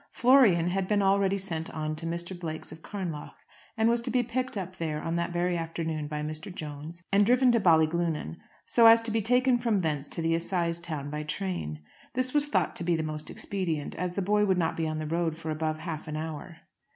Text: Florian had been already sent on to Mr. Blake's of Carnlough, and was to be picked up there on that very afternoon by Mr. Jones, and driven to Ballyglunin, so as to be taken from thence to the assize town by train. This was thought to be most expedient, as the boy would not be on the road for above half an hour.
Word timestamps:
Florian 0.11 0.69
had 0.69 0.87
been 0.87 1.03
already 1.03 1.37
sent 1.37 1.69
on 1.69 1.95
to 1.97 2.07
Mr. 2.07 2.33
Blake's 2.39 2.71
of 2.71 2.81
Carnlough, 2.81 3.35
and 3.77 3.87
was 3.87 4.01
to 4.01 4.09
be 4.09 4.23
picked 4.23 4.57
up 4.57 4.77
there 4.77 4.99
on 4.99 5.15
that 5.15 5.29
very 5.31 5.55
afternoon 5.55 6.07
by 6.07 6.23
Mr. 6.23 6.51
Jones, 6.51 7.03
and 7.11 7.23
driven 7.23 7.51
to 7.51 7.59
Ballyglunin, 7.59 8.37
so 8.65 8.87
as 8.87 9.03
to 9.03 9.11
be 9.11 9.21
taken 9.21 9.59
from 9.59 9.81
thence 9.81 10.07
to 10.07 10.23
the 10.23 10.33
assize 10.33 10.79
town 10.79 11.11
by 11.11 11.21
train. 11.21 11.81
This 12.15 12.33
was 12.33 12.47
thought 12.47 12.75
to 12.77 12.83
be 12.83 12.99
most 12.99 13.29
expedient, 13.29 13.93
as 13.93 14.13
the 14.13 14.23
boy 14.23 14.43
would 14.43 14.57
not 14.57 14.75
be 14.75 14.87
on 14.87 14.97
the 14.97 15.05
road 15.05 15.37
for 15.37 15.51
above 15.51 15.77
half 15.77 16.07
an 16.07 16.17
hour. 16.17 16.57